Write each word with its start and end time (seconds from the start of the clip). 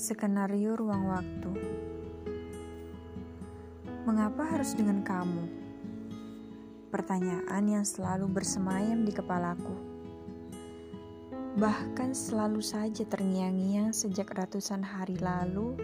Skenario 0.00 0.80
ruang 0.80 1.12
waktu. 1.12 1.52
Mengapa 4.08 4.48
harus 4.48 4.72
dengan 4.72 5.04
kamu? 5.04 5.44
Pertanyaan 6.88 7.64
yang 7.68 7.84
selalu 7.84 8.32
bersemayam 8.32 9.04
di 9.04 9.12
kepalaku. 9.12 9.76
Bahkan 11.60 12.16
selalu 12.16 12.64
saja 12.64 13.04
terngiang-ngiang 13.04 13.92
sejak 13.92 14.32
ratusan 14.32 14.80
hari 14.80 15.20
lalu, 15.20 15.76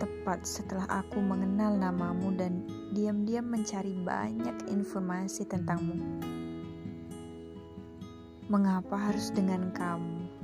tepat 0.00 0.48
setelah 0.48 0.88
aku 0.88 1.20
mengenal 1.20 1.76
namamu 1.76 2.32
dan 2.32 2.64
diam-diam 2.96 3.44
mencari 3.44 3.92
banyak 3.92 4.72
informasi 4.72 5.44
tentangmu. 5.44 6.00
Mengapa 8.48 8.96
harus 8.96 9.28
dengan 9.36 9.68
kamu? 9.76 10.37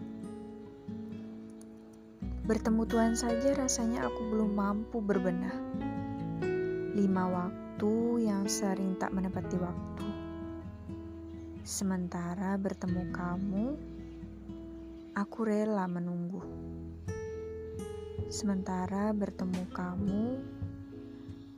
Bertemu 2.45 2.85
Tuhan 2.85 3.17
saja 3.17 3.57
rasanya 3.57 4.05
aku 4.05 4.21
belum 4.29 4.53
mampu 4.53 5.01
berbenah. 5.01 5.57
Lima 6.93 7.25
waktu 7.25 8.21
yang 8.21 8.45
sering 8.53 9.01
tak 9.01 9.17
menepati 9.17 9.57
waktu. 9.57 10.09
Sementara 11.65 12.61
bertemu 12.61 13.03
kamu, 13.17 13.67
aku 15.17 15.39
rela 15.41 15.89
menunggu. 15.89 16.45
Sementara 18.29 19.17
bertemu 19.17 19.65
kamu, 19.73 20.25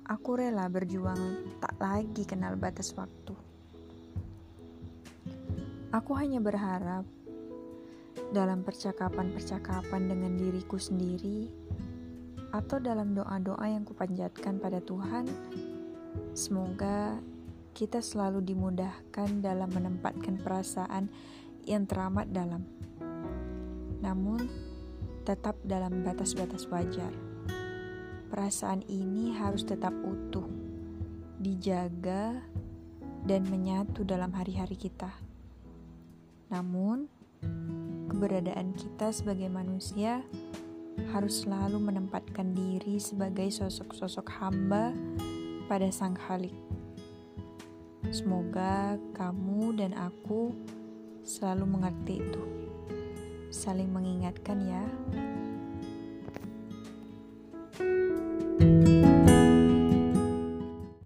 aku 0.06 0.30
rela 0.38 0.70
berjuang 0.70 1.50
tak 1.58 1.74
lagi 1.82 2.22
kenal 2.22 2.54
batas 2.54 2.94
waktu. 2.94 3.34
Aku 5.90 6.14
hanya 6.14 6.38
berharap 6.38 7.02
dalam 8.32 8.64
percakapan-percakapan 8.66 10.02
dengan 10.08 10.32
diriku 10.36 10.76
sendiri, 10.80 11.48
atau 12.54 12.80
dalam 12.80 13.12
doa-doa 13.12 13.66
yang 13.68 13.84
kupanjatkan 13.84 14.56
pada 14.62 14.80
Tuhan, 14.80 15.28
semoga 16.32 17.20
kita 17.76 18.00
selalu 18.00 18.40
dimudahkan 18.40 19.44
dalam 19.44 19.68
menempatkan 19.68 20.40
perasaan 20.40 21.12
yang 21.68 21.84
teramat 21.84 22.32
dalam, 22.32 22.64
namun 24.00 24.48
tetap 25.26 25.58
dalam 25.66 26.06
batas-batas 26.06 26.64
wajar. 26.72 27.12
Perasaan 28.32 28.86
ini 28.88 29.34
harus 29.36 29.66
tetap 29.66 29.92
utuh, 29.92 30.46
dijaga, 31.42 32.40
dan 33.26 33.42
menyatu 33.50 34.06
dalam 34.06 34.30
hari-hari 34.30 34.78
kita. 34.78 35.10
Namun, 36.46 37.10
keberadaan 38.16 38.72
kita 38.72 39.12
sebagai 39.12 39.52
manusia 39.52 40.24
harus 41.12 41.44
selalu 41.44 41.76
menempatkan 41.92 42.56
diri 42.56 42.96
sebagai 42.96 43.52
sosok-sosok 43.52 44.24
hamba 44.40 44.96
pada 45.68 45.84
Sang 45.92 46.16
Khalik. 46.16 46.56
Semoga 48.08 48.96
kamu 49.12 49.76
dan 49.76 49.92
aku 49.92 50.56
selalu 51.28 51.76
mengerti 51.76 52.24
itu. 52.24 52.44
Saling 53.52 53.92
mengingatkan 53.92 54.64
ya. 54.64 54.84
thank 58.56 58.88
you 58.88 58.95